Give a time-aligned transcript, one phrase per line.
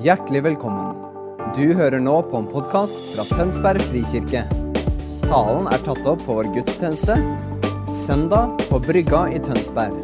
[0.00, 0.94] Hjertelig velkommen.
[1.52, 4.46] Du hører nå på en podkast fra Tønsberg frikirke.
[5.26, 7.18] Talen er tatt opp på vår gudstjeneste
[7.92, 9.98] søndag på Brygga i Tønsberg.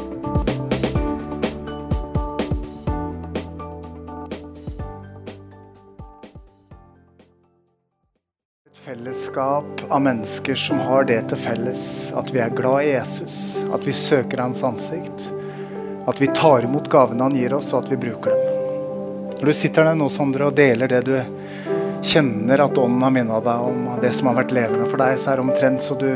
[8.68, 13.39] Et fellesskap av mennesker som har det til felles at vi er glad i Jesus,
[13.72, 15.31] at vi søker hans ansikt,
[16.04, 18.46] at vi tar imot gavene han gir oss, og at vi bruker dem.
[19.36, 21.13] Når du sitter der nå, Sondre, og deler det du
[22.07, 25.32] kjenner at ånden har minna deg om, det som har vært levende for deg, så
[25.32, 26.09] er det omtrent så du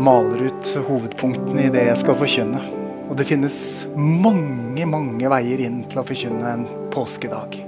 [0.00, 2.60] maler ut hovedpunktene i det jeg skal forkynne.
[3.08, 3.56] Og det finnes
[3.96, 7.58] mange, mange veier inn til å forkynne en påskedag.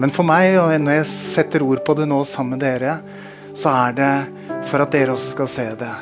[0.00, 2.98] Men for meg, og når jeg setter ord på det nå sammen med dere,
[3.56, 4.12] så er det
[4.68, 5.94] for at dere også skal se det.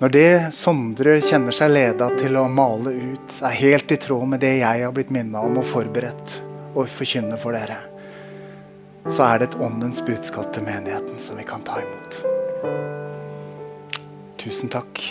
[0.00, 4.40] Når det Sondre kjenner seg leda til å male ut, er helt i tråd med
[4.40, 6.38] det jeg har blitt minna om og forberedt
[6.72, 7.76] og forkynne for dere,
[9.12, 12.16] så er det et åndens budskap til menigheten som vi kan ta imot.
[14.40, 15.04] Tusen takk.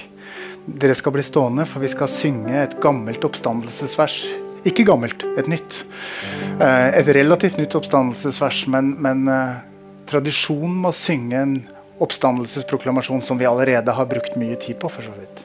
[0.66, 4.24] Dere skal bli stående, for vi skal synge et gammelt oppstandelsesvers.
[4.66, 5.84] Ikke gammelt, et nytt.
[6.58, 9.60] Eh, Et relativt nytt oppstandelsesvers, men, men eh,
[10.10, 11.60] tradisjonen med å synge en
[12.00, 15.44] oppstandelsesproklamasjon som vi allerede har brukt mye tid på, for så vidt,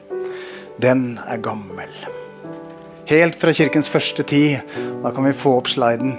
[0.81, 1.91] den er gammel.
[3.05, 4.63] Helt fra kirkens første tid,
[5.03, 6.15] da kan vi få opp sliden,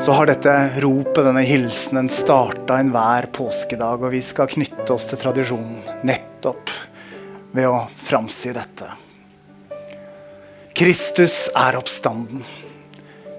[0.00, 5.20] så har dette ropet, denne hilsenen, starta enhver påskedag, og vi skal knytte oss til
[5.20, 6.72] tradisjonen nettopp
[7.54, 8.90] ved å framsi dette.
[10.74, 12.42] Kristus er oppstanden.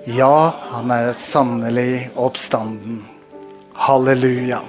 [0.06, 3.02] Ja, han er sannelig oppstanden.
[3.74, 4.62] Halleluja.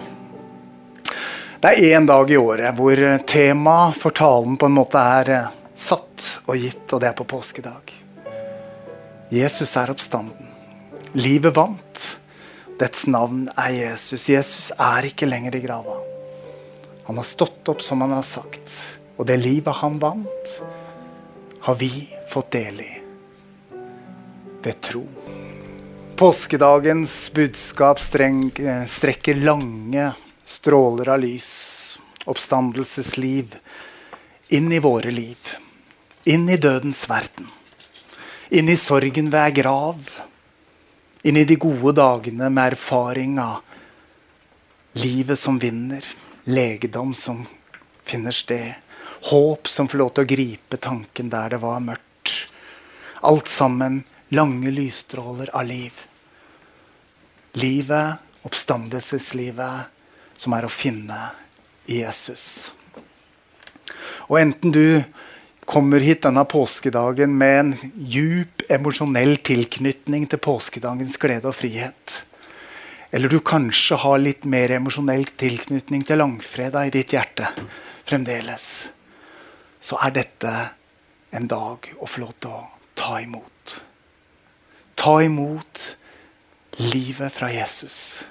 [1.67, 5.47] Det er én dag i året hvor temaet for talen på en måte er eh,
[5.75, 7.89] satt og gitt, og det er på påskedag.
[9.35, 10.53] Jesus er oppstanden.
[11.19, 12.05] Livet vant.
[12.79, 14.29] Dets navn er Jesus.
[14.31, 15.97] Jesus er ikke lenger i grava.
[17.09, 18.77] Han har stått opp som han har sagt.
[19.19, 20.53] Og det livet han vant,
[21.67, 21.91] har vi
[22.31, 22.93] fått del i
[24.63, 25.03] ved tro.
[26.15, 30.13] Påskedagens budskap eh, strekker lange
[30.47, 33.57] stråler av lys, oppstandelsesliv,
[34.49, 35.57] inn i våre liv.
[36.25, 37.49] Inn i dødens verden.
[38.51, 40.09] Inn i sorgen ved ei grav.
[41.27, 43.63] Inn i de gode dagene med erfaring av
[45.03, 46.03] livet som vinner.
[46.45, 47.45] Legedom som
[48.07, 48.75] finner sted.
[49.31, 52.35] Håp som får lov til å gripe tanken der det var mørkt.
[53.27, 56.07] Alt sammen lange lysstråler av liv.
[57.59, 59.96] Livet, oppstandelseslivet,
[60.37, 61.19] som er å finne
[61.89, 62.75] Jesus.
[64.27, 65.03] Og enten du
[65.67, 72.23] kommer hit denne påskedagen med en djup emosjonell tilknytning til påskedagens glede og frihet,
[73.11, 77.51] eller du kanskje har litt mer emosjonell tilknytning til langfredag i ditt hjerte
[78.07, 78.67] fremdeles,
[79.81, 80.55] så er dette
[81.37, 82.63] en dag å få lov til å
[82.99, 83.77] ta imot.
[84.97, 85.83] Ta imot
[86.81, 88.25] livet fra Jesus,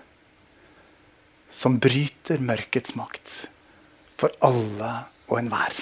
[1.56, 3.46] som bryter mørkets makt
[4.20, 4.92] for alle
[5.30, 5.76] og enhver.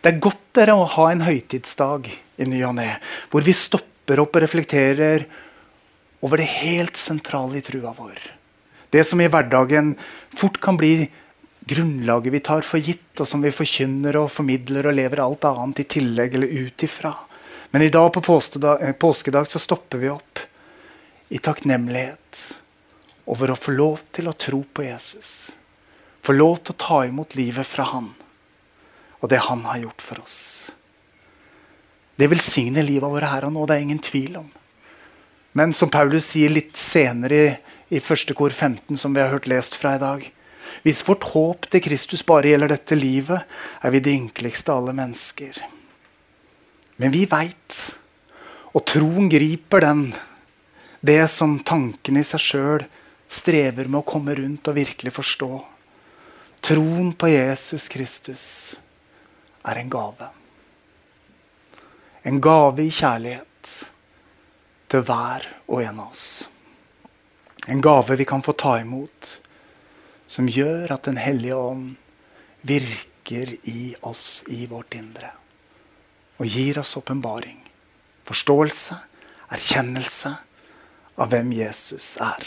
[0.00, 2.88] Det er godt dere å ha en høytidsdag i ny og ne,
[3.32, 5.26] hvor vi stopper opp og reflekterer
[6.22, 8.20] over det helt sentrale i trua vår.
[8.92, 9.94] Det som i hverdagen
[10.36, 11.08] fort kan bli
[11.68, 15.84] grunnlaget vi tar for gitt, og som vi forkynner og formidler og lever alt annet
[15.84, 17.12] i tillegg eller ut ifra.
[17.72, 20.42] Men i dag på påskedag, påskedag så stopper vi opp
[21.32, 22.42] i takknemlighet
[23.30, 25.52] over å få lov til å tro på Jesus.
[26.22, 28.12] Få lov til å ta imot livet fra Han
[29.22, 30.38] og det Han har gjort for oss.
[32.18, 34.48] Det velsigner livet vårt her og nå, det er ingen tvil om.
[35.52, 37.48] Men som Paulus sier litt senere i,
[37.96, 40.24] i første kor 15, som vi har hørt lest fra i dag
[40.82, 43.42] Hvis vårt håp til Kristus bare gjelder dette livet,
[43.82, 45.58] er vi de ynkeligste av alle mennesker.
[46.96, 47.76] Men vi veit,
[48.72, 50.06] og troen griper den,
[51.04, 52.86] det som tanken i seg sjøl
[53.32, 55.50] strever med å komme rundt og virkelig forstå.
[56.62, 58.44] Troen på Jesus Kristus
[59.66, 60.28] er en gave.
[62.22, 63.72] En gave i kjærlighet
[64.92, 66.26] til hver og en av oss.
[67.66, 69.38] En gave vi kan få ta imot,
[70.26, 71.96] som gjør at Den hellige ånd
[72.62, 75.30] virker i oss i vårt indre.
[76.38, 77.58] Og gir oss åpenbaring,
[78.26, 78.98] forståelse,
[79.52, 80.36] erkjennelse
[81.18, 82.46] av hvem Jesus er.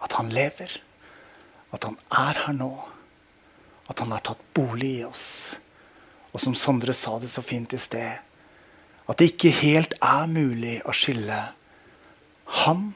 [0.00, 0.72] At han lever,
[1.72, 2.72] at han er her nå,
[3.90, 5.28] at han har tatt bolig i oss.
[6.30, 8.26] Og som Sondre sa det så fint i sted,
[9.10, 11.38] At det ikke helt er mulig å skille
[12.62, 12.92] han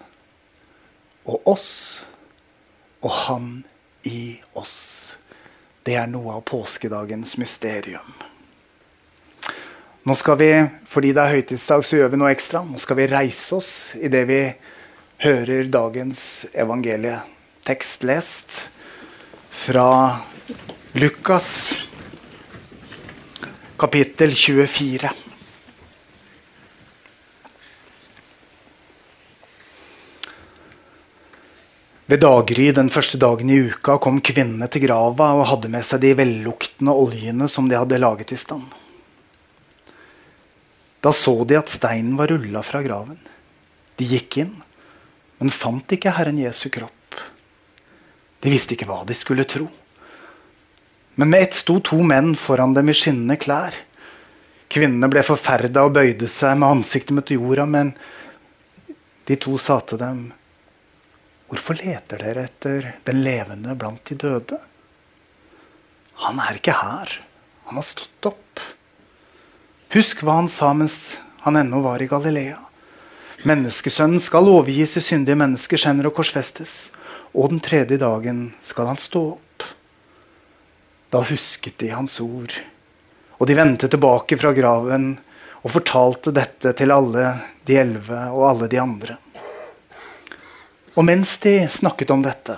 [1.26, 2.04] og oss
[3.02, 3.48] og han
[4.06, 5.16] i oss.
[5.82, 8.14] Det er noe av påskedagens mysterium.
[10.04, 10.52] Nå skal vi,
[10.86, 12.62] Fordi det er høytidsdag, så gjør vi noe ekstra.
[12.62, 14.40] Nå skal vi reise oss idet vi
[15.24, 18.56] hører dagens evangelietekst lest
[19.48, 20.20] fra
[20.92, 21.46] Lukas
[23.80, 25.08] kapittel 24.
[32.04, 36.04] Ved daggry den første dagen i uka kom kvinnene til grava og hadde med seg
[36.04, 38.68] de velluktende oljene som de hadde laget i stand.
[41.00, 43.16] Da så de at steinen var rulla fra graven.
[43.96, 44.54] De gikk inn,
[45.44, 47.16] men fant ikke Herren Jesu kropp.
[48.40, 49.66] De visste ikke hva de skulle tro.
[51.20, 53.76] Men med ett sto to menn foran dem i skinnende klær.
[54.72, 57.92] Kvinnene ble forferda og bøyde seg med ansiktet mot jorda, men
[59.28, 60.24] de to sa til dem
[61.52, 64.56] Hvorfor leter dere etter den levende blant de døde?
[66.24, 67.18] Han er ikke her.
[67.68, 68.64] Han har stått opp.
[69.92, 72.62] Husk hva han sa mens han ennå var i Galilea.
[73.44, 76.72] Menneskesønnen skal overgis i syndige menneskers hender og korsfestes.
[77.36, 79.66] Og den tredje dagen skal han stå opp.
[81.12, 82.54] Da husket de hans ord.
[83.36, 85.10] Og de vendte tilbake fra graven
[85.60, 87.26] og fortalte dette til alle
[87.68, 89.18] de elleve og alle de andre.
[90.94, 92.56] Og mens de snakket om dette,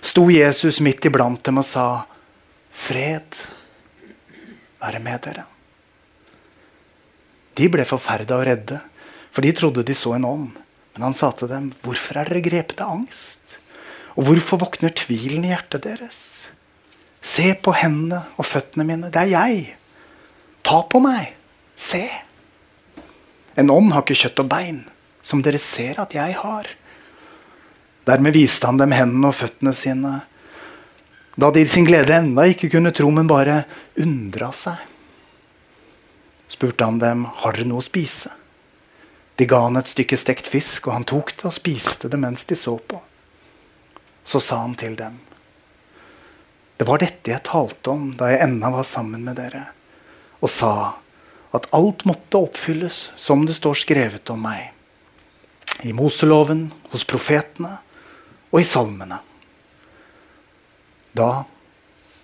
[0.00, 2.06] sto Jesus midt iblant dem og sa,
[2.72, 3.36] 'Fred
[4.80, 5.44] være med dere'.
[7.54, 8.80] De ble forferda og redde,
[9.32, 10.50] for de trodde de så en ånd.
[10.92, 13.58] Men han sa til dem, 'Hvorfor er dere grepet av angst?'
[14.16, 16.50] Og hvorfor våkner tvilen i hjertet deres?
[17.22, 19.08] Se på hendene og føttene mine.
[19.08, 19.76] Det er jeg.
[20.62, 21.32] Ta på meg.
[21.76, 22.10] Se.
[23.56, 24.82] En ånd har ikke kjøtt og bein,
[25.22, 26.68] som dere ser at jeg har.
[28.04, 30.12] Dermed viste han dem hendene og føttene sine.
[31.38, 33.62] Da de i sin glede enda ikke kunne tro, men bare
[33.96, 34.76] undra seg,
[36.52, 38.28] spurte han dem har dere noe å spise.
[39.36, 42.44] De ga han et stykke stekt fisk, og han tok det og spiste det mens
[42.48, 43.00] de så på.
[44.24, 45.18] Så sa han til dem,
[46.76, 49.68] det var dette jeg talte om da jeg ennå var sammen med dere,
[50.42, 50.74] og sa
[51.54, 54.72] at alt måtte oppfylles som det står skrevet om meg.
[55.86, 57.76] I Moseloven, hos profetene
[58.50, 59.20] og i salmene.
[61.14, 61.44] Da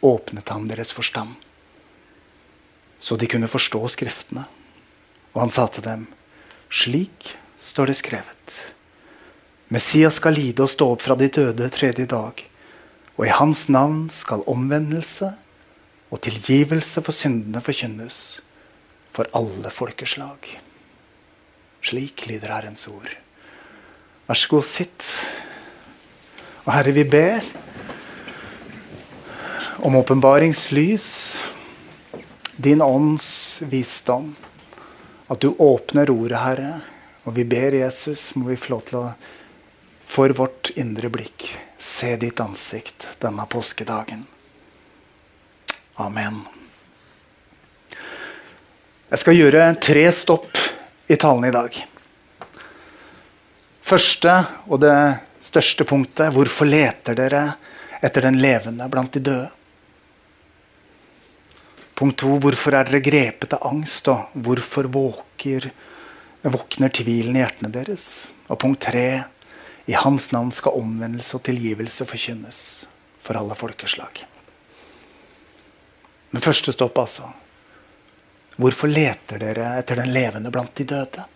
[0.02, 1.36] åpnet han deres forstand,
[2.98, 4.46] så de kunne forstå Skriftene.
[5.36, 6.06] Og han sa til dem,
[6.70, 8.56] slik står det skrevet.
[9.68, 12.40] Messias skal lide og stå opp fra de døde tredje dag.
[13.18, 15.32] Og i hans navn skal omvendelse
[16.08, 18.18] og tilgivelse for syndene forkynnes
[19.12, 20.48] for alle folkeslag.
[21.84, 23.10] Slik lyder Herrens ord.
[24.28, 25.04] Vær så god, sitt.
[26.64, 27.44] Og Herre, vi ber
[29.84, 31.06] om åpenbaringslys,
[32.58, 34.34] din ånds visdom.
[35.28, 36.80] At du åpner ordet, Herre.
[37.28, 39.08] Og vi ber Jesus, må vi få lov til å
[40.08, 44.22] for vårt indre blikk se ditt ansikt denne påskedagen.
[46.00, 46.40] Amen.
[49.08, 50.56] Jeg skal gjøre tre stopp
[51.12, 51.76] i talen i dag.
[53.88, 54.34] Første
[54.68, 54.96] og det
[55.44, 56.32] største punktet.
[56.32, 57.44] Hvorfor leter dere
[58.00, 59.57] etter den levende blant de døde?
[61.98, 62.36] Punkt to.
[62.38, 64.06] Hvorfor er dere grepet av angst?
[64.12, 65.70] Og hvorfor våker,
[66.46, 68.28] våkner tvilen i hjertene deres?
[68.46, 69.08] Og punkt tre.
[69.88, 72.60] I hans navn skal omvendelse og tilgivelse forkynnes
[73.24, 74.22] for alle folkeslag.
[76.30, 77.26] Men første stopp, altså.
[78.58, 81.26] Hvorfor leter dere etter den levende blant de døde?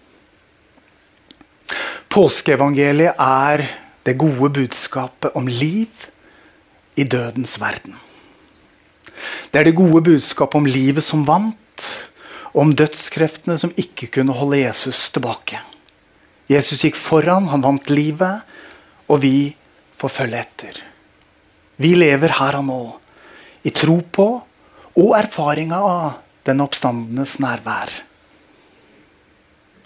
[2.12, 3.64] Påskeevangeliet er
[4.04, 6.06] det gode budskapet om liv
[6.94, 7.96] i dødens verden.
[9.50, 11.86] Det er det gode budskapet om livet som vant,
[12.52, 15.60] og om dødskreftene som ikke kunne holde Jesus tilbake.
[16.52, 18.42] Jesus gikk foran, han vant livet,
[19.08, 19.52] og vi
[20.00, 20.82] får følge etter.
[21.80, 22.82] Vi lever her og nå
[23.64, 24.28] i tro på
[24.92, 26.06] og erfaringa av
[26.46, 27.92] den oppstandenes nærvær.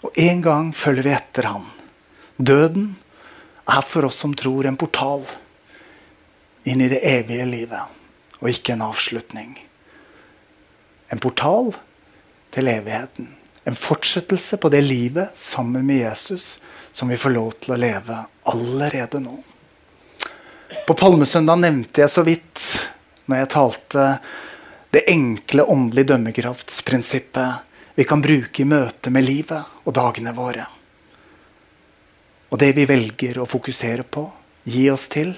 [0.04, 1.66] Og en gang følger vi etter han.
[2.36, 2.94] Døden
[3.66, 5.24] er for oss som tror, en portal
[6.66, 7.82] inn i det evige livet,
[8.40, 9.56] og ikke en avslutning.
[11.12, 11.72] En portal
[12.54, 13.32] til evigheten.
[13.66, 16.56] En fortsettelse på det livet sammen med Jesus
[16.96, 19.34] som vi får lov til å leve allerede nå.
[20.86, 22.62] På Palmesøndag nevnte jeg så vidt,
[23.26, 24.06] når jeg talte,
[24.94, 30.66] det enkle åndelige dømmekraftsprinsippet vi kan bruke i møte med livet og dagene våre.
[32.48, 34.24] Og det vi velger å fokusere på,
[34.64, 35.34] gi oss til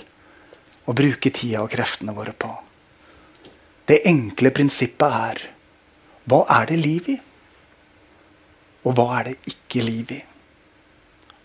[0.88, 2.50] og bruke tida og kreftene våre på.
[3.88, 5.47] Det enkle prinsippet er
[6.28, 7.16] hva er det liv i?
[8.85, 10.18] Og hva er det ikke liv i?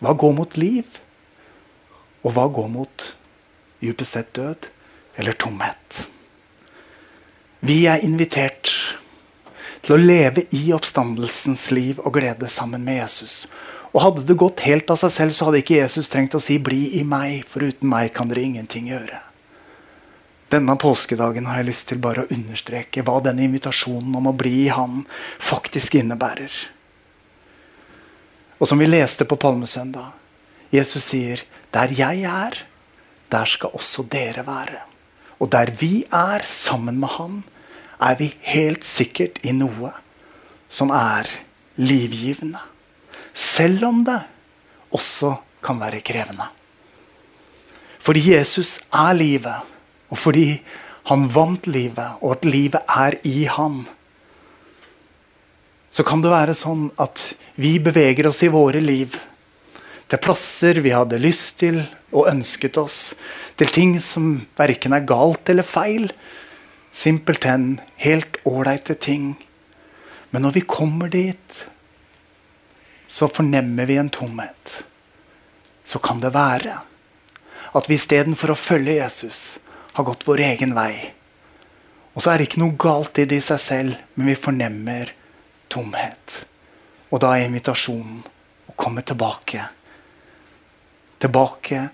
[0.03, 0.99] Hva går mot liv?
[2.23, 3.05] Og hva går mot
[3.83, 4.67] dypest sett død
[5.19, 6.03] eller tomhet?
[7.63, 8.73] Vi er invitert
[9.83, 13.45] til å leve i oppstandelsens liv og glede sammen med Jesus.
[13.93, 16.57] Og Hadde det gått helt av seg selv, så hadde ikke Jesus trengt å si
[16.59, 19.21] 'bli i meg', for uten meg kan dere ingenting gjøre.
[20.53, 24.67] Denne påskedagen har jeg lyst til bare å understreke hva denne invitasjonen om å bli
[24.69, 25.01] Han
[25.41, 26.53] faktisk innebærer.
[28.61, 30.11] Og som vi leste på Palmesøndag,
[30.69, 31.41] Jesus sier
[31.73, 32.53] 'der jeg er,
[33.29, 34.85] der skal også dere være'.
[35.39, 37.43] Og der vi er sammen med Han,
[37.99, 39.91] er vi helt sikkert i noe
[40.69, 41.25] som er
[41.77, 42.59] livgivende.
[43.33, 44.21] Selv om det
[44.91, 46.45] også kan være krevende.
[47.99, 49.72] Fordi Jesus er livet,
[50.13, 50.61] og fordi
[51.09, 53.83] han vant livet, og at livet er i han,
[55.93, 59.17] så kan det være sånn at vi beveger oss i våre liv
[60.09, 61.79] til plasser vi hadde lyst til
[62.13, 62.97] og ønsket oss,
[63.57, 66.09] til ting som verken er galt eller feil,
[66.93, 69.31] Simpelthen helt ålreite ting.
[70.29, 71.63] Men når vi kommer dit,
[73.09, 74.83] så fornemmer vi en tomhet.
[75.83, 76.77] Så kan det være
[77.73, 79.57] at vi istedenfor å følge Jesus,
[79.93, 81.13] har gått vår egen vei.
[82.13, 85.13] Og så er det ikke noe galt i det i seg selv, men vi fornemmer
[85.73, 86.43] tomhet.
[87.13, 88.21] Og da er invitasjonen
[88.69, 89.65] å komme tilbake.
[91.21, 91.87] Tilbake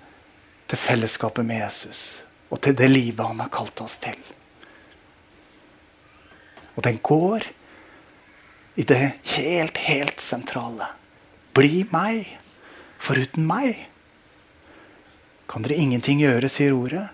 [0.69, 2.01] til fellesskapet med Jesus
[2.49, 4.17] og til det livet han har kalt oss til.
[6.75, 7.45] Og den går
[8.79, 8.99] i det
[9.35, 10.87] helt, helt sentrale.
[11.53, 12.25] Bli meg.
[12.99, 13.85] For uten meg
[15.49, 17.05] kan dere ingenting gjøre, sier ordet.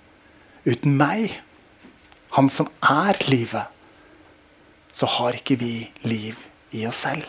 [0.65, 1.35] Uten meg,
[2.35, 3.69] han som er livet,
[4.95, 5.73] så har ikke vi
[6.07, 6.39] liv
[6.73, 7.25] i oss selv.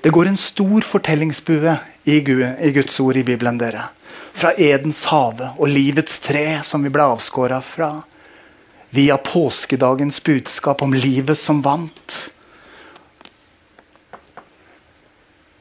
[0.00, 1.76] Det går en stor fortellingsbue
[2.08, 3.58] i, Guds ord i Bibelen.
[3.58, 3.90] dere.
[4.32, 7.90] Fra Edens hage og livets tre, som vi ble avskåra fra
[8.90, 12.16] via påskedagens budskap om livet som vant.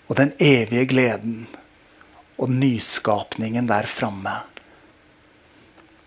[0.08, 1.48] Og den evige gleden
[2.38, 4.44] og nyskapningen der framme.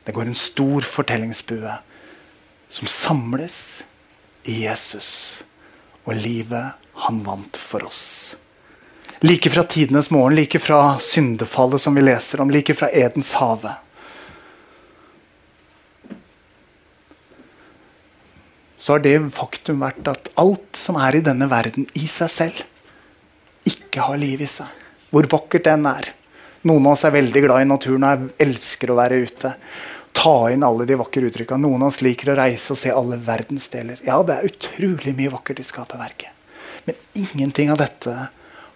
[0.09, 1.75] Det går en stor fortellingsbue
[2.73, 3.59] som samles
[4.49, 5.11] i Jesus
[6.09, 8.01] og livet han vant for oss.
[9.21, 13.75] Like fra tidenes morgen, like fra syndefallet som vi leser om, like fra Edens hage.
[18.89, 22.61] så har det faktum vært at alt som er i denne verden i seg selv,
[23.69, 24.71] ikke har liv i seg.
[25.13, 26.07] Hvor vakkert den er.
[26.65, 29.51] Noen av oss er veldig glad i naturen og elsker å være ute.
[30.17, 31.63] Ta inn alle de vakre uttrykkene.
[31.67, 34.01] Noen av oss liker å reise og se alle verdensdeler.
[34.07, 36.35] Ja, det er utrolig mye vakkert i skaperverket.
[36.89, 38.15] Men ingenting av dette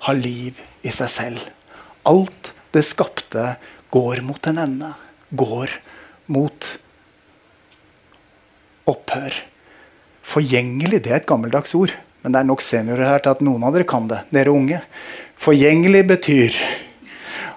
[0.07, 1.47] har liv i seg selv.
[2.09, 3.57] Alt det skapte,
[3.93, 4.93] går mot en ende.
[5.37, 5.73] Går
[6.33, 6.69] mot
[8.89, 9.37] opphør.
[10.23, 11.93] Forgjengelig det er et gammeldags ord.
[12.23, 14.23] Men det er nok seniorer her til at noen av dere kan det.
[14.35, 14.81] Dere unge.
[15.43, 16.59] Forgjengelig betyr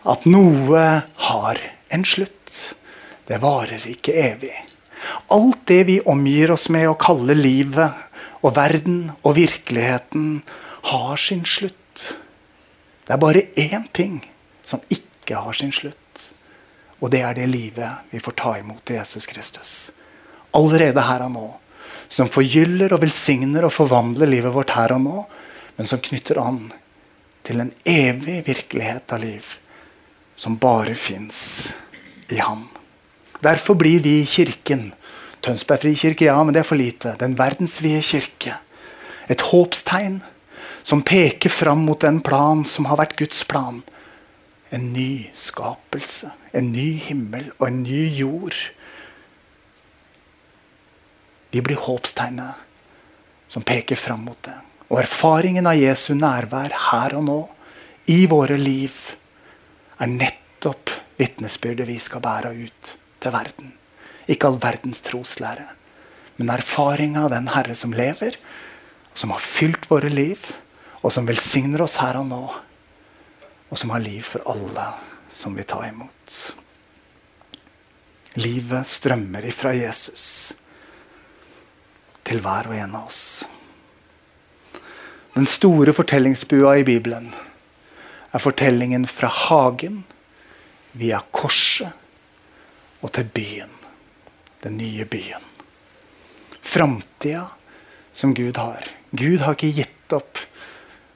[0.06, 0.86] at noe
[1.28, 1.62] har
[1.94, 2.45] en slutt.
[3.26, 4.54] Det varer ikke evig.
[5.34, 8.06] Alt det vi omgir oss med og kaller livet
[8.46, 10.44] og verden og virkeligheten,
[10.86, 12.16] har sin slutt.
[13.06, 14.20] Det er bare én ting
[14.62, 16.30] som ikke har sin slutt.
[17.02, 19.72] Og det er det livet vi får ta imot i Jesus Kristus.
[20.54, 21.48] Allerede her og nå
[22.08, 25.24] som forgyller og velsigner og forvandler livet vårt her og nå,
[25.76, 26.70] men som knytter an
[27.46, 29.56] til en evig virkelighet av liv
[30.40, 31.74] som bare fins
[32.30, 32.66] i Han.
[33.46, 34.90] Derfor blir vi Kirken.
[35.46, 37.14] Tønsberg frikirke, ja, men det er for lite.
[37.20, 38.56] Den verdensvide kirke.
[39.30, 40.22] Et håpstegn
[40.86, 43.84] som peker fram mot den plan som har vært Guds plan.
[44.74, 48.58] En ny skapelse, en ny himmel og en ny jord
[51.54, 52.58] vi blir håpstegnet
[53.48, 54.58] som peker fram mot det.
[54.90, 57.38] Og erfaringen av Jesu nærvær her og nå,
[58.12, 58.92] i våre liv,
[60.02, 63.74] er nettopp vitnesbyrdet vi skal bære ut til verden.
[64.30, 65.68] Ikke all verdens troslære,
[66.38, 68.38] men erfaringa av den Herre som lever,
[69.16, 70.42] som har fylt våre liv,
[71.06, 72.44] og som velsigner oss her og nå,
[73.70, 74.86] og som har liv for alle
[75.34, 76.38] som vil ta imot.
[78.42, 80.54] Livet strømmer ifra Jesus
[82.26, 83.22] til hver og en av oss.
[85.36, 87.30] Den store fortellingsbua i Bibelen
[88.34, 90.02] er fortellingen fra hagen
[90.96, 91.94] via korset
[93.02, 93.72] og til byen.
[94.64, 95.44] Den nye byen.
[96.62, 97.48] Framtida
[98.12, 98.88] som Gud har.
[99.12, 100.40] Gud har ikke gitt opp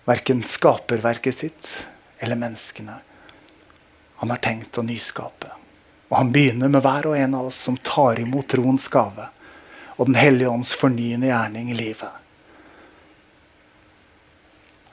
[0.10, 1.72] verken skaperverket sitt
[2.20, 3.00] eller menneskene.
[4.22, 5.52] Han har tenkt å nyskape.
[6.10, 9.30] Og han begynner med hver og en av oss som tar imot troens gave
[10.00, 12.12] og Den hellige ånds fornyende gjerning i livet.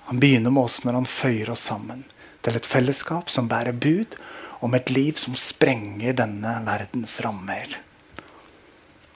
[0.09, 2.02] Han begynner med oss når han føyer oss sammen
[2.43, 4.16] til et fellesskap som bærer bud
[4.60, 7.76] om et liv som sprenger denne verdens rammer.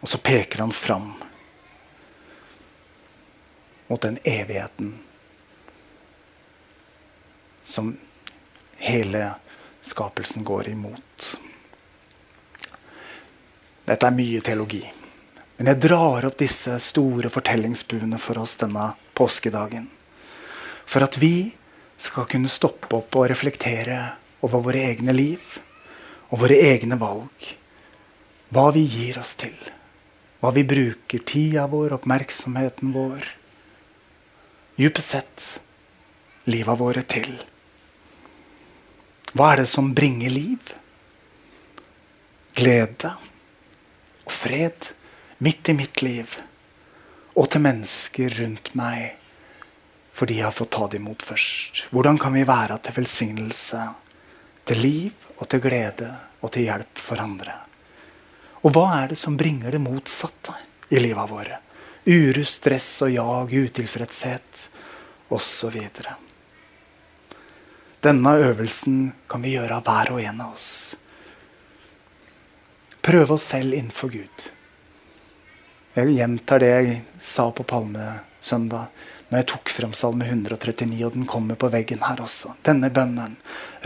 [0.01, 1.13] Og så peker han fram
[3.91, 4.95] mot den evigheten
[7.63, 7.93] som
[8.81, 9.31] hele
[9.83, 11.41] skapelsen går imot.
[13.85, 14.83] Dette er mye teologi.
[15.59, 19.91] Men jeg drar opp disse store fortellingsbuene for oss denne påskedagen.
[20.87, 21.51] For at vi
[22.01, 23.99] skal kunne stoppe opp og reflektere
[24.41, 25.59] over våre egne liv
[26.31, 27.51] og våre egne valg.
[28.51, 29.57] Hva vi gir oss til.
[30.41, 33.27] Hva vi bruker tida vår, oppmerksomheten vår,
[34.81, 35.47] dypest sett
[36.49, 37.35] liva våre til.
[39.37, 40.73] Hva er det som bringer liv?
[42.57, 43.13] Glede
[44.25, 44.91] og fred
[45.45, 46.39] midt i mitt liv.
[47.37, 49.17] Og til mennesker rundt meg
[50.21, 51.87] fordi jeg har fått ta det imot først.
[51.95, 53.85] Hvordan kan vi være til velsignelse,
[54.71, 57.57] til liv og til glede og til hjelp for andre?
[58.63, 60.55] Og hva er det som bringer det motsatte
[60.95, 61.59] i livet våre?
[62.07, 64.69] Uro, stress og jag, utilfredshet
[65.29, 65.77] osv.
[68.01, 70.71] Denne øvelsen kan vi gjøre av hver og en av oss.
[73.01, 74.47] Prøve oss selv innenfor Gud.
[75.97, 78.89] Jeg gjentar det jeg sa på Palmesøndag
[79.31, 82.57] når jeg tok frem Salme 139, og den kommer på veggen her også.
[82.67, 83.37] Denne bønnen.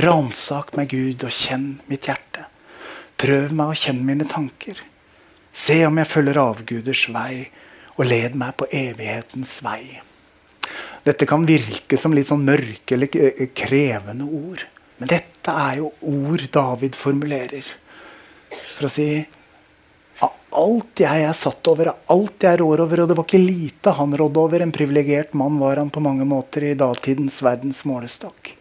[0.01, 2.47] Ransak meg, Gud, og kjenn mitt hjerte.
[3.21, 4.81] Prøv meg og kjenn mine tanker.
[5.55, 7.45] Se om jeg følger avguders vei,
[7.95, 10.01] og led meg på evighetens vei.
[11.05, 14.65] Dette kan virke som litt sånn mørke eller krevende ord.
[14.97, 17.67] Men dette er jo ord David formulerer.
[18.79, 19.09] For å si
[20.55, 23.03] alt jeg er satt over, av alt jeg rår over.
[23.03, 24.65] Og det var ikke lite han rådde over.
[24.65, 28.55] En privilegert mann var han på mange måter i datidens verdens målestokk.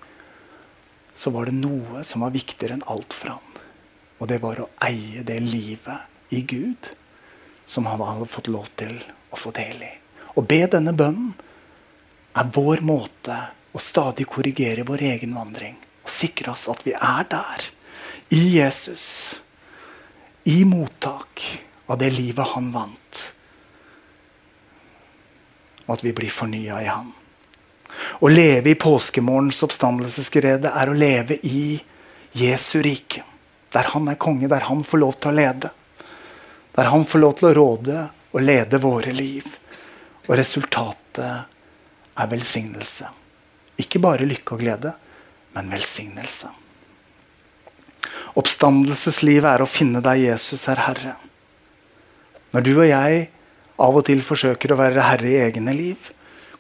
[1.16, 3.60] Så var det noe som var viktigere enn alt for ham.
[4.20, 6.90] Og det var å eie det livet i Gud
[7.70, 8.96] som han hadde fått lov til
[9.34, 9.92] å få del i.
[10.34, 11.34] Å be denne bønnen
[12.34, 13.38] er vår måte
[13.74, 15.78] å stadig korrigere vår egen vandring.
[16.04, 17.70] Og sikre oss at vi er der.
[18.34, 19.43] I Jesus.
[20.44, 21.44] I mottak
[21.86, 23.20] av det livet han vant.
[25.86, 27.12] Og at vi blir fornya i ham.
[27.94, 31.78] Å leve i påskemorgens oppstandelsesglede er å leve i
[32.36, 33.24] Jesu rike.
[33.74, 35.72] Der han er konge, der han får lov til å lede.
[36.74, 39.46] Der han får lov til å råde og lede våre liv.
[40.28, 41.24] Og resultatet
[42.14, 43.10] er velsignelse.
[43.82, 44.94] Ikke bare lykke og glede,
[45.54, 46.52] men velsignelse.
[48.40, 51.14] Oppstandelseslivet er å finne deg Jesus er Herre.
[52.54, 53.28] Når du og jeg
[53.82, 56.10] av og til forsøker å være herre i egne liv,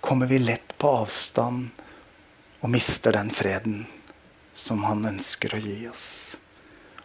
[0.01, 1.69] kommer vi lett på avstand
[2.61, 3.83] og mister den freden
[4.53, 6.05] som han ønsker å gi oss.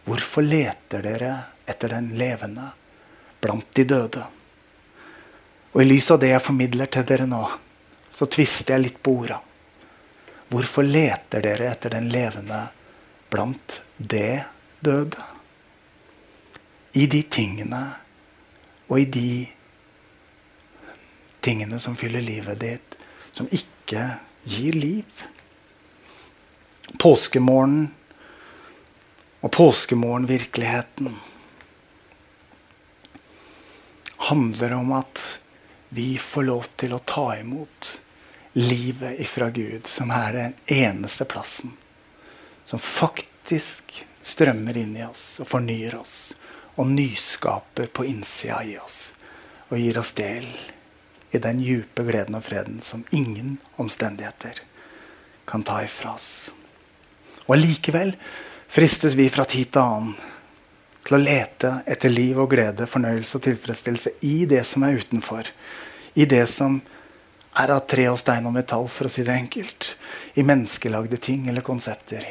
[0.05, 1.31] Hvorfor leter dere
[1.69, 2.69] etter den levende
[3.41, 4.25] blant de døde?
[5.73, 7.41] Og i lys av det jeg formidler til dere nå,
[8.13, 9.41] så tvister jeg litt på orda.
[10.49, 12.63] Hvorfor leter dere etter den levende
[13.29, 14.41] blant det
[14.79, 15.23] døde?
[16.93, 17.81] I de tingene
[18.89, 19.31] og i de
[21.45, 22.95] tingene som fyller livet ditt,
[23.31, 24.05] som ikke
[24.49, 25.23] gir liv.
[26.99, 27.91] Påskemorgen
[29.39, 31.13] og påskemorgenvirkeligheten
[34.29, 35.21] handler om at
[35.89, 37.93] vi får lov til å ta imot
[38.57, 41.77] livet ifra Gud, som er den eneste plassen
[42.69, 46.17] som faktisk strømmer inn i oss og fornyer oss
[46.79, 49.11] og nyskaper på innsida i oss.
[49.69, 50.47] Og gir oss del
[51.31, 54.63] i den djupe gleden og freden som ingen omstendigheter
[55.49, 56.49] kan ta ifra oss.
[57.47, 58.15] Og allikevel
[58.69, 60.15] fristes vi fra tid til annen
[61.05, 65.47] til å lete etter liv og glede, fornøyelse og tilfredsstillelse i det som er utenfor.
[66.13, 66.77] I det som
[67.57, 69.95] er av tre og stein og metall, for å si det enkelt.
[70.37, 72.27] I menneskelagde ting eller konsepter.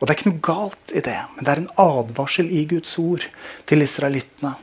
[0.00, 2.96] Og det er ikke noe galt i det, men det er en advarsel i Guds
[2.98, 3.26] ord
[3.68, 4.54] til israelittene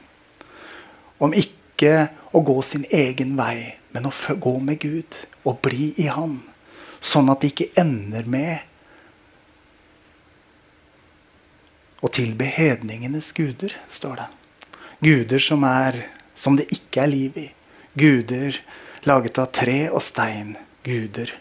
[1.21, 6.07] om ikke å gå sin egen vei, men å gå med Gud og bli i
[6.13, 6.39] Han.
[7.01, 8.65] Sånn at de ikke ender med
[12.01, 14.27] å tilbe hedningenes guder, står det.
[15.05, 15.99] Guder som, er,
[16.37, 17.47] som det ikke er liv i.
[17.97, 18.57] Guder
[19.09, 20.55] laget av tre og stein.
[20.85, 21.33] Guder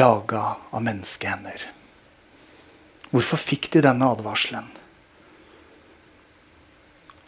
[0.00, 1.73] laga av menneskehender.
[3.14, 4.66] Hvorfor fikk de denne advarselen?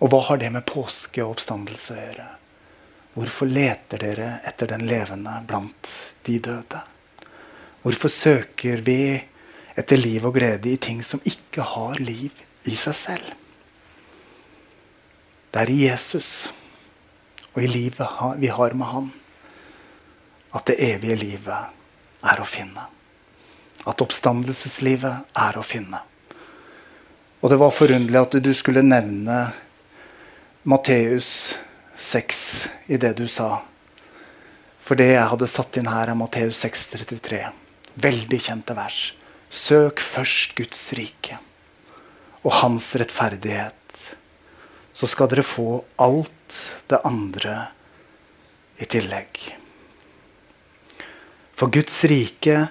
[0.03, 2.27] Og hva har det med påske og oppstandelse å gjøre?
[3.15, 5.93] Hvorfor leter dere etter den levende blant
[6.27, 6.81] de døde?
[7.85, 9.15] Hvorfor søker vi
[9.79, 12.35] etter liv og glede i ting som ikke har liv
[12.67, 13.31] i seg selv?
[15.55, 16.51] Det er i Jesus
[17.55, 19.09] og i livet vi har med Han,
[20.51, 22.91] at det evige livet er å finne
[23.87, 26.03] at oppstandelseslivet er å finne.
[27.41, 29.39] Og det var forunderlig at du skulle nevne
[30.67, 31.55] Matteus
[31.97, 32.43] 6
[32.91, 33.61] i det du sa.
[34.83, 37.43] For det jeg hadde satt inn her, er Matteus 6,33.
[38.03, 39.01] Veldig kjente vers.
[39.51, 41.39] Søk først Guds rike
[42.47, 43.75] og hans rettferdighet.
[44.95, 46.59] Så skal dere få alt
[46.91, 47.57] det andre
[48.79, 49.41] i tillegg.
[51.57, 52.67] For Guds rike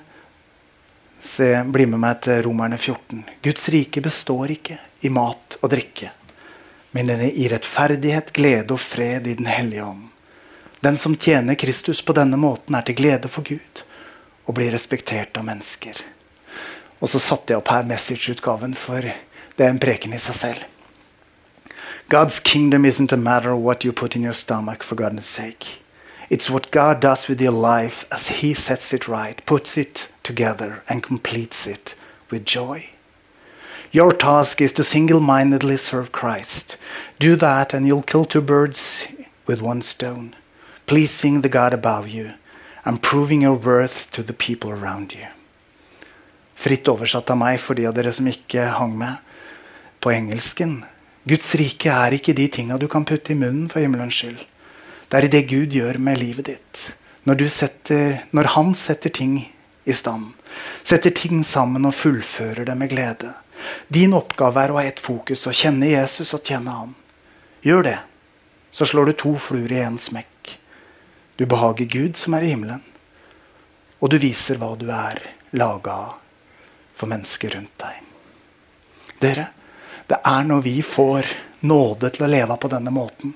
[1.26, 3.24] Se, bli med meg til Romerne 14.
[3.44, 6.12] Guds rike består ikke i mat og drikke,
[6.94, 10.06] men i rettferdighet, glede og fred i Den hellige ånd.
[10.86, 13.84] Den som tjener Kristus på denne måten, er til glede for Gud
[14.46, 15.98] og blir respektert av mennesker.
[17.02, 20.64] Og så satte jeg opp her message-utgaven, for det er en preken i seg selv.
[22.08, 25.82] God's kingdom isn't a matter of what you put in your stomach, for God's sake.
[26.30, 30.84] It's what God does with your life as He sets it right, puts it together,
[30.90, 31.96] and completes it
[32.30, 32.90] with joy.
[33.92, 36.76] Your task is to single mindedly serve Christ.
[37.18, 39.08] Do that, and you'll kill two birds
[39.48, 40.36] with one stone,
[40.86, 42.34] pleasing the God above you
[42.86, 45.26] and proving your worth to the people around you.
[46.56, 49.18] Fritt oversatt av meg for de av dere som ikke hang med
[50.00, 50.84] på engelsken.
[51.28, 54.38] Guds rike er ikke de tinga du kan putte i munnen for himmelens skyld.
[55.10, 56.84] Det er det Gud gjør med livet ditt.
[57.26, 59.40] Når, setter, når Han setter ting
[59.86, 60.34] i stand,
[60.84, 63.32] setter ting sammen og fullfører det med glede.
[63.88, 66.96] Din oppgave er å ha ett fokus, å kjenne Jesus og tjene Han.
[67.66, 68.00] Gjør det,
[68.74, 70.56] så slår du to fluer i én smekk.
[71.38, 72.82] Du behager Gud som er i himmelen,
[74.00, 75.22] og du viser hva du er
[75.56, 76.18] laga av
[76.96, 78.02] for mennesker rundt deg.
[79.22, 79.48] Dere,
[80.08, 81.30] det er når vi får
[81.66, 83.34] nåde til å leve på denne måten,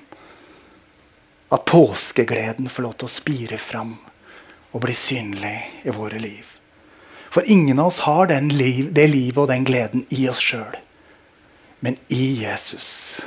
[1.50, 3.96] at påskegleden får lov til å spire fram
[4.70, 6.46] og bli synlig i våre liv.
[7.30, 10.76] For ingen av oss har liv, det livet og den gleden i oss sjøl,
[11.80, 13.20] men i Jesus.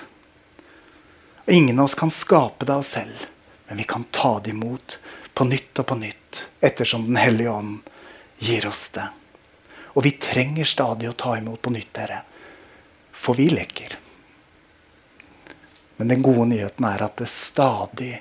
[1.45, 3.27] Og ingen av oss kan skape det av oss selv,
[3.67, 4.99] men vi kan ta det imot
[5.33, 7.89] på nytt og på nytt ettersom Den hellige ånd
[8.37, 9.07] gir oss det.
[9.93, 12.21] Og vi trenger stadig å ta imot på nytt, dere.
[13.11, 13.97] For vi leker.
[15.97, 18.17] Men den gode nyheten er at det stadig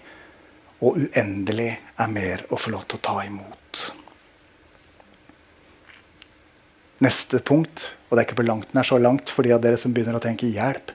[0.82, 3.82] og uendelig er mer å få lov til å ta imot.
[7.02, 9.78] Neste punkt, og det er ikke på langt nær så langt for de av dere
[9.78, 10.94] som begynner å tenke 'hjelp'.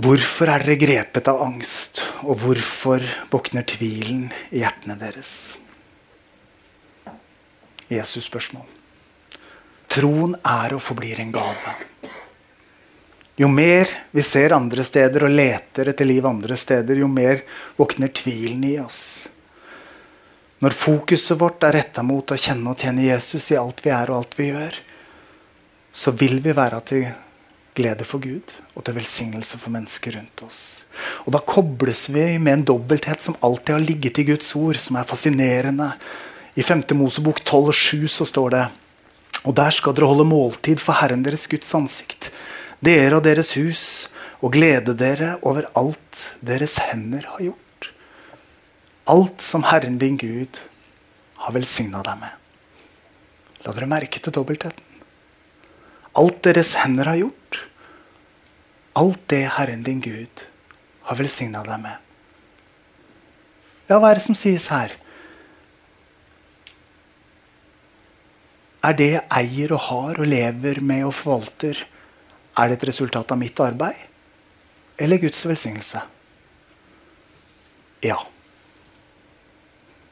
[0.00, 5.58] Hvorfor er dere grepet av angst, og hvorfor våkner tvilen i hjertene deres?
[7.90, 8.64] Jesus' spørsmål.
[9.90, 11.74] Troen er og forblir en gave.
[13.40, 17.40] Jo mer vi ser andre steder og leter etter liv andre steder, jo mer
[17.78, 19.30] våkner tvilen i oss.
[20.60, 24.12] Når fokuset vårt er retta mot å kjenne og tjene Jesus i alt vi er
[24.12, 24.76] og alt vi gjør,
[25.88, 27.06] så vil vi være til
[27.80, 30.60] glede for Gud og til velsignelse for mennesker rundt oss.
[31.24, 35.00] Og Da kobles vi med en dobbelthet som alltid har ligget i Guds ord, som
[35.00, 35.94] er fascinerende.
[36.60, 36.90] I 5.
[36.92, 38.64] Mosebok 12 og 7 så står det
[39.48, 42.28] Og der skal dere holde måltid for Herren deres Guds ansikt
[42.84, 43.84] dere og deres hus,
[44.40, 47.90] og glede dere over alt deres hender har gjort.
[49.10, 50.60] Alt som Herren din Gud
[51.44, 52.36] har velsigna deg med.
[53.64, 54.86] La dere merke til dobbeltheten.
[56.16, 57.60] Alt deres hender har gjort.
[58.96, 60.46] Alt det Herren din Gud
[61.08, 61.98] har velsigna deg med.
[63.90, 64.92] Ja, hva er det som sies her?
[68.86, 71.82] Er det jeg eier og har og lever med og forvalter,
[72.58, 74.06] er det et resultat av mitt arbeid
[75.00, 76.02] eller Guds velsignelse?
[78.04, 78.18] Ja.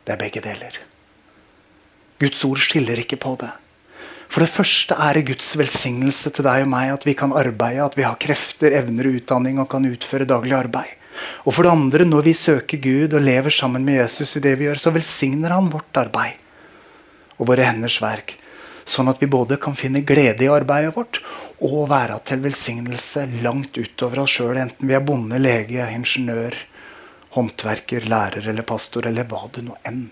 [0.05, 0.77] Det er begge deler.
[2.19, 3.51] Guds ord skiller ikke på det.
[4.29, 7.85] For det første er det Guds velsignelse til deg og meg at vi kan arbeide,
[7.85, 10.97] at vi har krefter, evner og utdanning og kan utføre daglig arbeid.
[11.49, 14.55] Og for det andre, når vi søker Gud og lever sammen med Jesus i det
[14.59, 16.45] vi gjør, så velsigner han vårt arbeid
[17.39, 18.37] og våre henders verk.
[18.89, 21.21] Sånn at vi både kan finne glede i arbeidet vårt
[21.67, 26.57] og være til velsignelse langt utover oss sjøl, enten vi er bonde, lege, ingeniør,
[27.37, 30.07] håndverker, lærer eller pastor, eller hva du nå enn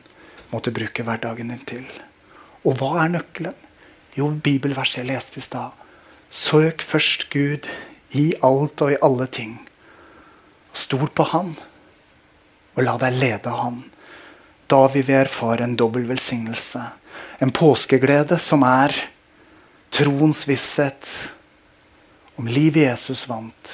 [0.52, 1.86] måtte bruke hverdagen din til.
[2.66, 3.56] Og hva er nøkkelen?
[4.16, 5.72] Jo, bibelverset jeg leste i stad.
[6.32, 7.68] Søk først Gud
[8.16, 9.58] i alt og i alle ting.
[10.76, 11.54] Stol på Han,
[12.76, 13.82] og la deg lede av Han.
[14.66, 16.82] Da vil vi erfare en dobbel velsignelse.
[17.38, 18.94] En påskeglede som er
[19.94, 21.10] troens visshet
[22.36, 23.72] om livet Jesus vant.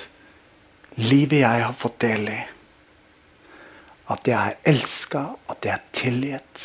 [1.00, 2.40] Livet jeg har fått del i.
[4.12, 6.64] At jeg er elska, at jeg er tilgitt.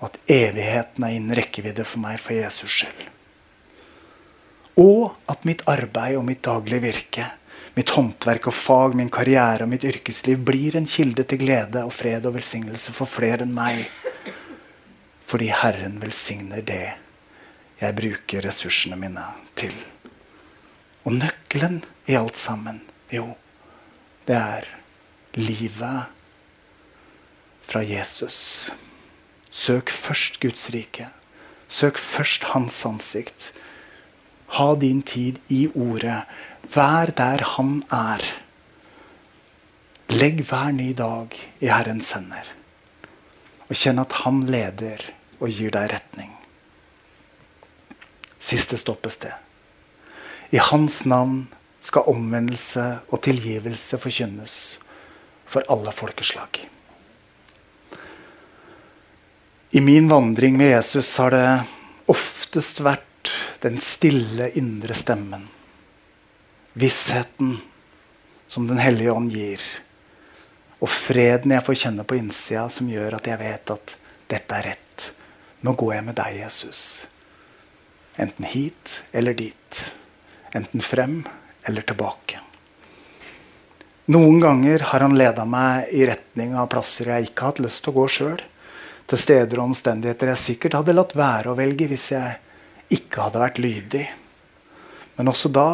[0.00, 3.08] Og at evigheten er innen rekkevidde for meg for Jesus skyld.
[4.80, 7.26] Og at mitt arbeid og mitt daglige virke,
[7.76, 11.94] mitt håndverk og fag, min karriere og mitt yrkesliv blir en kilde til glede og
[11.94, 13.86] fred og velsignelse for flere enn meg.
[15.30, 16.86] Fordi Herren velsigner det
[17.80, 19.24] jeg bruker ressursene mine
[19.56, 19.74] til.
[21.06, 21.80] Og nøkkelen
[22.10, 23.30] i alt sammen, jo,
[24.28, 24.66] det er
[25.38, 26.10] livet
[27.64, 28.70] fra Jesus.
[29.50, 31.08] Søk først Guds rike.
[31.68, 33.52] Søk først Hans ansikt.
[34.58, 36.24] Ha din tid i Ordet.
[36.70, 38.22] Vær der Han er.
[40.10, 42.46] Legg hver ny dag i Herrens hender.
[43.66, 45.02] Og kjenn at Han leder
[45.40, 46.30] og gir deg retning.
[48.38, 49.34] Siste stoppested.
[50.54, 51.48] I Hans navn
[51.82, 54.56] skal omvendelse og tilgivelse forkynnes
[55.50, 56.66] for alle folkeslag.
[59.70, 61.46] I min vandring med Jesus har det
[62.10, 63.30] oftest vært
[63.62, 65.48] den stille indre stemmen.
[66.72, 67.58] Vissheten
[68.50, 69.62] som Den hellige ånd gir.
[70.80, 73.96] Og freden jeg får kjenne på innsida, som gjør at jeg vet at
[74.30, 75.08] dette er rett.
[75.62, 76.80] Nå går jeg med deg, Jesus.
[78.20, 79.80] Enten hit eller dit.
[80.56, 81.20] Enten frem
[81.68, 82.40] eller tilbake.
[84.10, 87.84] Noen ganger har han leda meg i retning av plasser jeg ikke har hatt lyst
[87.84, 88.40] til å gå sjøl.
[89.10, 92.34] Til steder og omstendigheter jeg sikkert hadde latt være å velge hvis jeg
[92.98, 94.04] ikke hadde vært lydig.
[95.18, 95.68] Men også da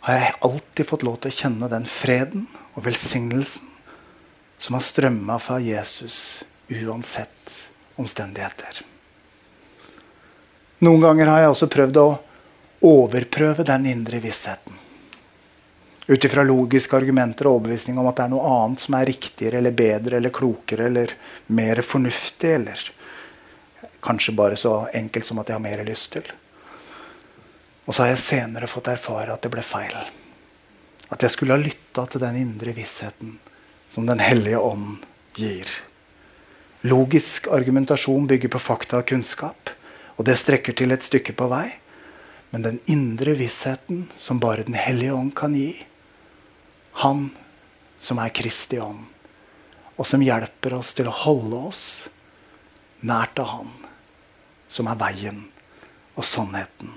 [0.00, 3.68] har jeg alltid fått lov til å kjenne den freden og velsignelsen
[4.60, 7.54] som har strømma fra Jesus uansett
[8.00, 8.82] omstendigheter.
[10.84, 12.08] Noen ganger har jeg også prøvd å
[12.88, 14.76] overprøve den indre vissheten.
[16.10, 19.60] Ut ifra logiske argumenter og overbevisning om at det er noe annet som er riktigere
[19.60, 21.12] eller bedre eller klokere eller
[21.54, 22.54] mer fornuftig.
[22.56, 22.86] Eller
[24.02, 26.32] kanskje bare så enkelt som at jeg har mer lyst til.
[27.86, 29.94] Og så har jeg senere fått erfare at det ble feil.
[31.10, 33.38] At jeg skulle ha lytta til den indre vissheten
[33.90, 35.02] som Den hellige ånd
[35.34, 35.66] gir.
[36.86, 39.72] Logisk argumentasjon bygger på fakta og kunnskap.
[40.16, 41.66] Og det strekker til et stykke på vei.
[42.52, 45.86] Men den indre vissheten som bare Den hellige ånd kan gi,
[47.02, 47.30] han
[47.98, 49.04] som er Kristi ånd,
[49.96, 51.84] og som hjelper oss til å holde oss
[53.06, 53.70] nært av Han,
[54.68, 55.44] som er veien
[56.16, 56.90] og sannheten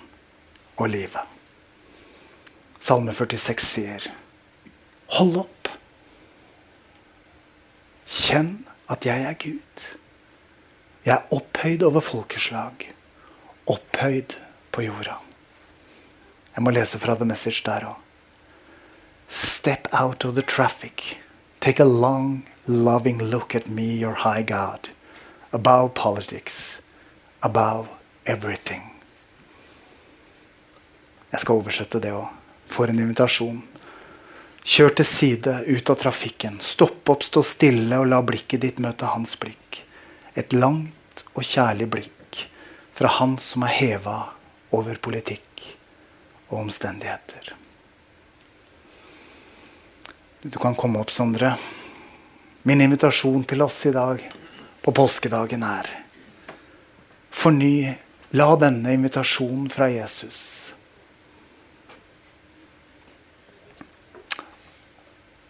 [0.78, 1.22] og livet.
[2.80, 4.08] Salme 46 sier,
[5.08, 5.70] 'Hold opp.
[8.08, 9.84] Kjenn at jeg er Gud.
[11.06, 12.92] Jeg er opphøyd over folkeslag,
[13.68, 14.38] opphøyd
[14.72, 15.22] på jorda.'
[16.56, 17.96] Jeg må lese fra The Message der òg.
[19.30, 21.18] Step out of the traffic.
[21.62, 24.92] Take a long, loving look at me, your high God,
[25.52, 26.82] above politics,
[27.42, 27.88] above
[28.26, 28.93] everything.
[31.34, 32.30] Jeg skal oversette det òg.
[32.70, 33.58] For en invitasjon.
[34.64, 36.60] Kjør til side, ut av trafikken.
[36.62, 39.82] Stopp opp, stå stille og la blikket ditt møte hans blikk.
[40.38, 42.46] Et langt og kjærlig blikk
[42.94, 44.18] fra han som er heva
[44.74, 45.66] over politikk
[46.52, 47.54] og omstendigheter.
[50.44, 51.56] Du kan komme opp, Sondre.
[52.64, 54.22] Min invitasjon til oss i dag
[54.84, 55.90] på påskedagen er
[57.34, 57.94] Forny.
[58.34, 60.63] La denne invitasjonen fra Jesus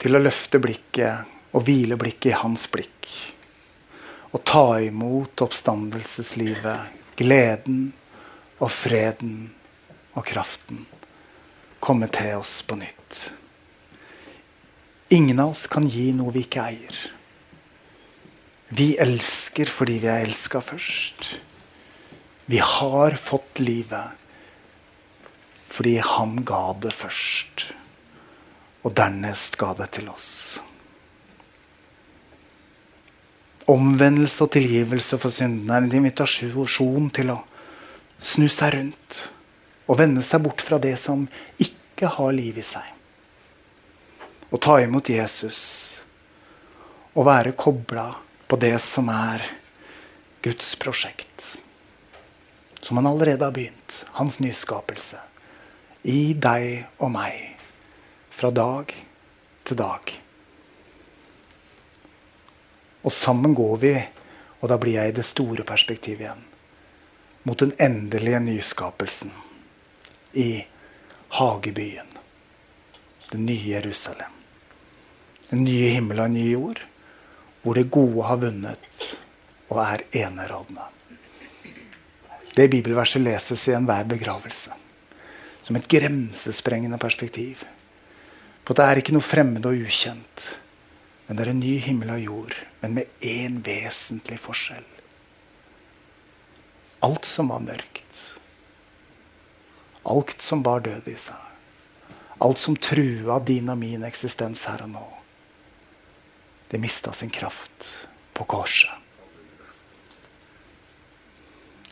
[0.03, 3.07] til å løfte blikket og hvile blikket i hans blikk.
[4.33, 7.85] Og ta imot oppstandelseslivet, gleden
[8.59, 9.37] og freden
[10.13, 10.83] og kraften
[11.83, 13.19] komme til oss på nytt.
[15.13, 16.99] Ingen av oss kan gi noe vi ikke eier.
[18.73, 21.35] Vi elsker fordi vi er elska først.
[22.49, 24.19] Vi har fått livet
[25.73, 27.67] fordi han ga det først.
[28.83, 30.29] Og dernest ga det til oss.
[33.71, 37.39] Omvendelse og tilgivelse for syndene er en invitasjon til å
[38.19, 39.21] snu seg rundt
[39.87, 41.25] og vende seg bort fra det som
[41.63, 42.83] ikke har liv i seg.
[44.51, 45.59] Og ta imot Jesus
[47.13, 48.09] og være kobla
[48.49, 49.45] på det som er
[50.43, 51.29] Guds prosjekt.
[52.83, 54.03] Som han allerede har begynt.
[54.19, 55.21] Hans nyskapelse.
[56.03, 57.52] I deg og meg.
[58.33, 58.89] Fra dag
[59.63, 60.13] til dag.
[63.03, 63.93] Og sammen går vi,
[64.61, 66.45] og da blir jeg i det store perspektivet igjen,
[67.45, 69.33] mot den endelige nyskapelsen
[70.33, 70.63] i
[71.37, 72.09] hagebyen.
[73.29, 74.33] Det nye Jerusalem.
[75.51, 76.81] Den nye himmel og en ny jord,
[77.61, 79.05] hvor det gode har vunnet
[79.69, 80.89] og er enerådende.
[82.53, 84.73] Det bibelverset leses i enhver begravelse.
[85.63, 87.63] Som et grensesprengende perspektiv.
[88.63, 90.43] For det er ikke noe fremmed og ukjent.
[91.27, 94.85] Men det er en ny himmel og jord, men med én vesentlig forskjell.
[97.03, 98.19] Alt som var mørkt,
[100.07, 101.47] alt som bar død i seg,
[102.43, 105.05] alt som trua din og min eksistens her og nå,
[106.71, 107.89] det mista sin kraft
[108.35, 108.91] på korset.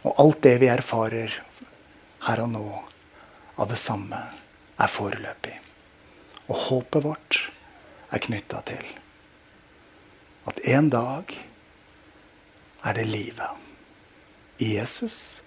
[0.02, 1.36] Og alt det vi erfarer
[2.28, 2.68] her og nå
[3.58, 4.22] av det samme,
[4.82, 5.71] er foreløpig.
[6.52, 7.38] Og håpet vårt
[8.12, 8.88] er knytta til
[10.50, 11.32] at en dag
[12.84, 15.42] er det livet i Jesus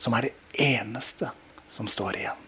[0.00, 1.28] som er det eneste
[1.68, 2.46] som står igjen.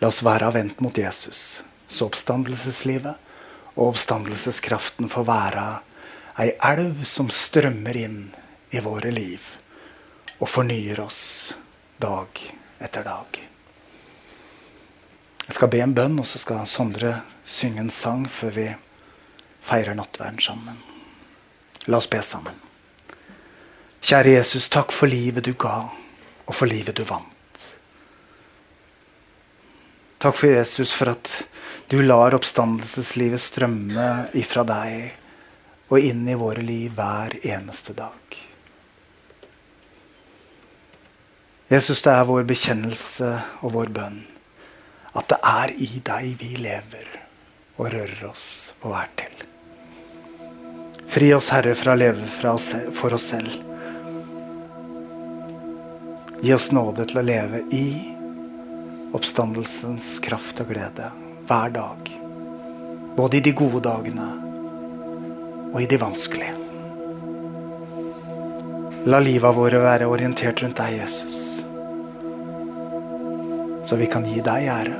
[0.00, 5.66] La oss være avvent mot Jesus, så oppstandelseslivet og oppstandelseskraften får være
[6.40, 8.22] ei elv som strømmer inn
[8.72, 9.44] i våre liv
[10.40, 11.20] og fornyer oss
[12.00, 12.40] dag
[12.80, 13.40] etter dag.
[15.46, 18.66] Jeg skal be en bønn, og så skal Sondre synge en sang før vi
[19.66, 20.78] feirer nattverden sammen.
[21.88, 22.56] La oss be sammen.
[24.00, 25.90] Kjære Jesus, takk for livet du ga,
[26.46, 27.66] og for livet du vant.
[30.20, 31.32] Takk for Jesus for at
[31.90, 34.06] du lar oppstandelseslivet strømme
[34.38, 35.16] ifra deg
[35.90, 38.38] og inn i våre liv hver eneste dag.
[41.70, 43.30] Jesus, det er vår bekjennelse
[43.62, 44.20] og vår bønn
[45.14, 47.08] at det er i deg vi lever
[47.78, 48.44] og rører oss
[48.82, 49.44] og er til.
[51.10, 53.56] Fri oss, Herre, fra å leve oss selv, for oss selv.
[56.40, 57.84] Gi oss nåde til å leve i
[59.16, 61.10] oppstandelsens kraft og glede
[61.50, 62.14] hver dag.
[63.18, 64.28] Både i de gode dagene
[65.72, 66.56] og i de vanskelige.
[69.10, 71.49] La livet våre være orientert rundt deg, Jesus.
[73.90, 74.98] Så vi kan gi deg ære.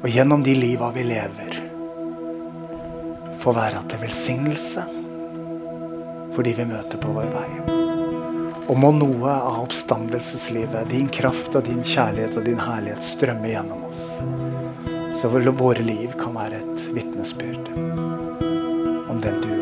[0.00, 1.58] Og gjennom de liva vi lever,
[3.42, 4.86] få være til velsignelse
[6.32, 7.50] for de vi møter på vår vei.
[8.64, 13.84] Og må noe av oppstandelseslivet, din kraft og din kjærlighet og din herlighet strømme gjennom
[13.90, 14.00] oss.
[15.20, 17.74] Så våre liv kan være et vitnesbyrd
[19.04, 19.61] om den du er.